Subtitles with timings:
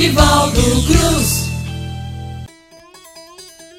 [0.00, 1.50] Nivaldo Cruz.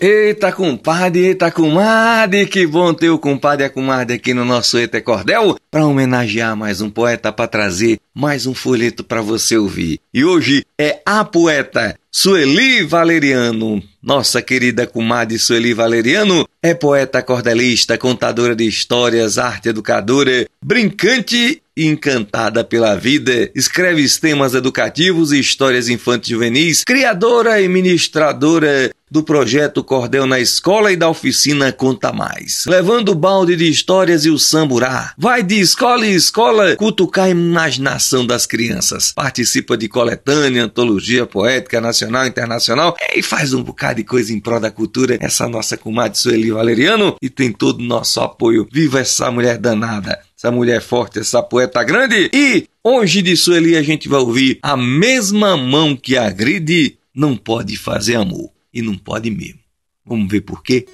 [0.00, 4.78] Eita, compadre, eita, comadre, que bom ter o compadre e a comadre aqui no nosso
[4.78, 9.98] Eita Cordel para homenagear mais um poeta para trazer mais um folheto para você ouvir.
[10.14, 13.82] E hoje é a poeta Sueli Valeriano.
[14.00, 21.86] Nossa querida comadre Sueli Valeriano é poeta cordelista, contadora de histórias, arte educadora, brincante e
[21.86, 29.84] encantada pela vida, escreve temas educativos e histórias infantis juvenis, criadora e ministradora do projeto
[29.84, 32.64] Cordel na Escola e da oficina Conta Mais.
[32.66, 35.12] Levando o balde de histórias e o samburá.
[35.16, 39.12] Vai de escola em escola cutucar a imaginação das crianças.
[39.12, 44.40] Participa de coletânea, antologia poética nacional e internacional e faz um bocado de coisa em
[44.40, 45.18] prol da cultura.
[45.20, 48.68] Essa nossa comadre Sueli Valeriano e tem todo o nosso apoio.
[48.72, 50.18] Viva essa mulher danada!
[50.44, 52.28] essa mulher forte, essa poeta grande.
[52.30, 57.78] E hoje de Sueli a gente vai ouvir a mesma mão que agride não pode
[57.78, 58.50] fazer amor.
[58.72, 59.60] E não pode mesmo.
[60.04, 60.86] Vamos ver por quê?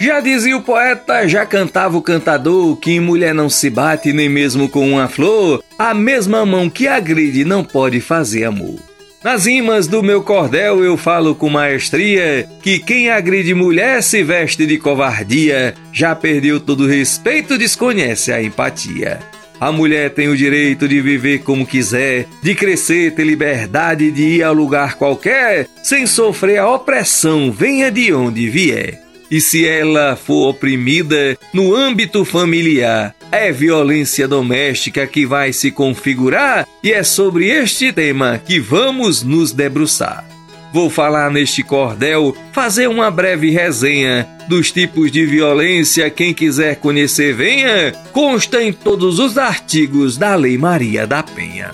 [0.00, 4.30] Já dizia o poeta, já cantava o cantador, que em mulher não se bate nem
[4.30, 8.89] mesmo com uma flor, a mesma mão que agride não pode fazer amor.
[9.22, 14.64] Nas rimas do meu cordel eu falo com maestria que quem agride mulher se veste
[14.64, 19.20] de covardia, já perdeu todo respeito, desconhece a empatia.
[19.60, 24.42] A mulher tem o direito de viver como quiser, de crescer, ter liberdade de ir
[24.42, 29.02] a lugar qualquer, sem sofrer a opressão, venha de onde vier.
[29.30, 36.66] E se ela for oprimida no âmbito familiar, é violência doméstica que vai se configurar
[36.82, 40.24] e é sobre este tema que vamos nos debruçar.
[40.72, 46.08] Vou falar neste cordel, fazer uma breve resenha dos tipos de violência.
[46.10, 47.92] Quem quiser conhecer, venha.
[48.12, 51.72] Consta em todos os artigos da Lei Maria da Penha.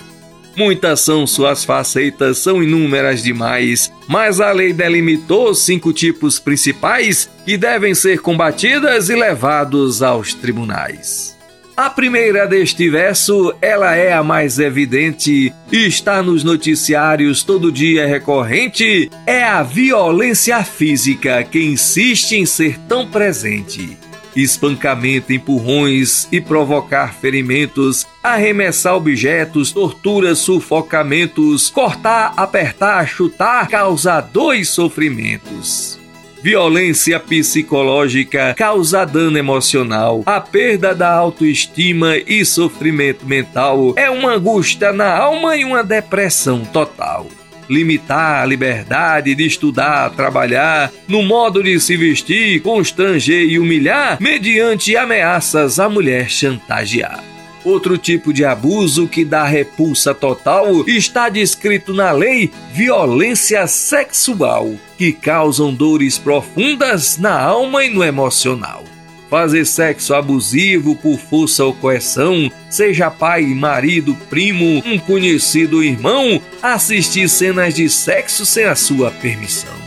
[0.55, 7.55] Muitas são suas facetas, são inúmeras demais, mas a lei delimitou cinco tipos principais que
[7.55, 11.36] devem ser combatidas e levados aos tribunais.
[11.77, 18.07] A primeira deste verso, ela é a mais evidente e está nos noticiários todo dia
[18.07, 23.95] recorrente, é a violência física que insiste em ser tão presente.
[24.35, 35.96] Espancamento, empurrões e provocar ferimentos, arremessar objetos, torturas, sufocamentos, cortar, apertar, chutar, causa dois sofrimentos.
[36.47, 40.23] Violência psicológica causa dano emocional.
[40.25, 46.63] A perda da autoestima e sofrimento mental é uma angústia na alma e uma depressão
[46.63, 47.27] total
[47.69, 54.95] limitar a liberdade de estudar, trabalhar, no modo de se vestir, constranger e humilhar, mediante
[54.95, 57.21] ameaças a mulher chantagear.
[57.67, 65.11] Outro tipo de abuso que dá repulsa total está descrito na lei violência sexual, que
[65.11, 68.85] causam dores profundas na alma e no emocional.
[69.29, 77.27] Fazer sexo abusivo por força ou coerção, seja pai, marido, primo, um conhecido irmão, assistir
[77.27, 79.86] cenas de sexo sem a sua permissão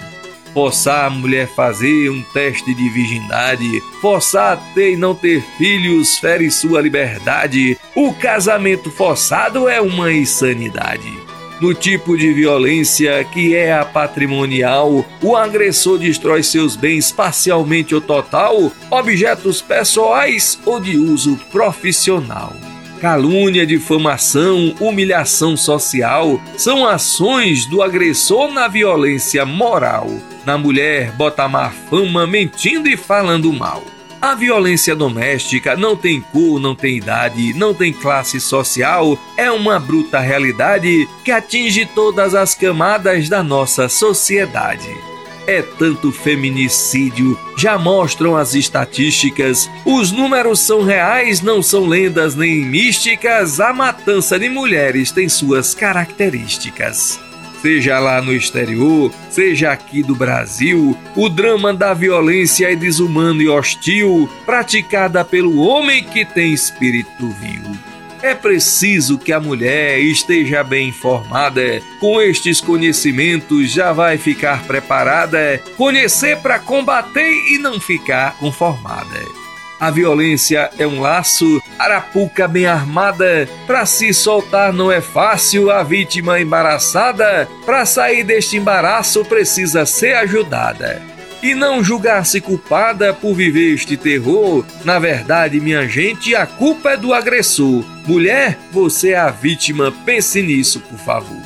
[0.53, 6.19] forçar a mulher fazer um teste de virgindade, forçar a ter e não ter filhos
[6.19, 7.79] fere sua liberdade.
[7.95, 11.31] O casamento forçado é uma insanidade.
[11.61, 18.01] No tipo de violência que é a patrimonial, o agressor destrói seus bens parcialmente ou
[18.01, 22.55] total, objetos pessoais ou de uso profissional.
[22.99, 30.11] Calúnia, difamação, humilhação social são ações do agressor na violência moral.
[30.45, 33.83] Na mulher, bota má fama mentindo e falando mal.
[34.21, 39.81] A violência doméstica não tem cor, não tem idade, não tem classe social, é uma
[39.81, 45.11] bruta realidade que atinge todas as camadas da nossa sociedade
[45.51, 49.69] é tanto feminicídio, já mostram as estatísticas.
[49.85, 53.59] Os números são reais, não são lendas nem místicas.
[53.59, 57.19] A matança de mulheres tem suas características.
[57.61, 63.49] Seja lá no exterior, seja aqui do Brasil, o drama da violência é desumano e
[63.49, 67.77] hostil, praticada pelo homem que tem espírito vil.
[68.23, 71.81] É preciso que a mulher esteja bem informada.
[71.99, 79.40] Com estes conhecimentos já vai ficar preparada, conhecer para combater e não ficar conformada.
[79.81, 83.49] A violência é um laço, arapuca bem armada.
[83.67, 87.49] Para se soltar não é fácil, a vítima embaraçada.
[87.65, 91.01] Para sair deste embaraço precisa ser ajudada
[91.43, 94.65] e não julgar-se culpada por viver este terror.
[94.85, 97.83] Na verdade, minha gente, a culpa é do agressor.
[98.07, 101.40] Mulher, você é a vítima, pense nisso, por favor.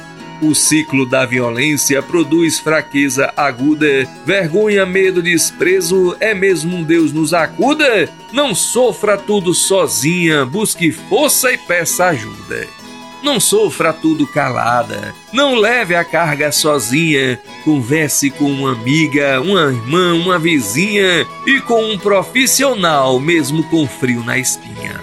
[0.45, 7.33] O ciclo da violência produz fraqueza aguda, vergonha, medo, desprezo, é mesmo um Deus nos
[7.33, 8.11] acuda?
[8.31, 12.69] Não sofra tudo sozinha, busque força e peça ajuda.
[13.23, 17.41] Não sofra tudo calada, não leve a carga sozinha.
[17.65, 24.23] Converse com uma amiga, uma irmã, uma vizinha e com um profissional, mesmo com frio
[24.23, 25.01] na espinha.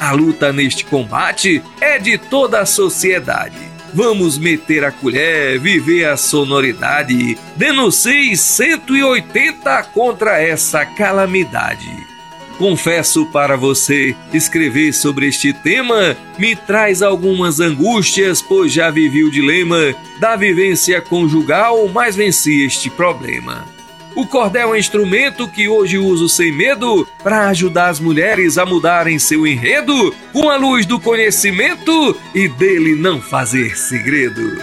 [0.00, 3.71] A luta neste combate é de toda a sociedade.
[3.94, 7.36] Vamos meter a colher, viver a sonoridade.
[7.56, 12.12] Denuncie 180 contra essa calamidade.
[12.56, 19.30] Confesso para você, escrever sobre este tema me traz algumas angústias, pois já vivi o
[19.30, 23.71] dilema da vivência conjugal, mas venci este problema.
[24.14, 28.66] O cordel é um instrumento que hoje uso sem medo para ajudar as mulheres a
[28.66, 34.62] mudarem seu enredo com a luz do conhecimento e dele não fazer segredo.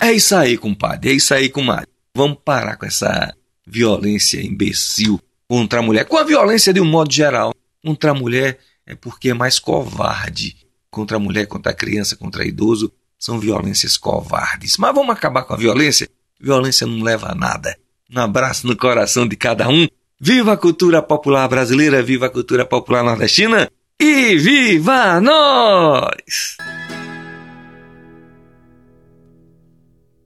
[0.00, 1.88] É isso aí, compadre, é isso aí, comadre.
[2.14, 3.34] Vamos parar com essa
[3.66, 7.52] violência imbecil contra a mulher, com a violência de um modo geral.
[7.84, 10.56] Contra a mulher é porque é mais covarde.
[10.88, 14.76] Contra a mulher, contra a criança, contra idoso, são violências covardes.
[14.76, 16.08] Mas vamos acabar com a violência?
[16.40, 17.76] Violência não leva a nada.
[18.14, 19.88] Um abraço no coração de cada um.
[20.20, 23.68] Viva a cultura popular brasileira, viva a cultura popular nordestina
[24.00, 26.56] e viva nós!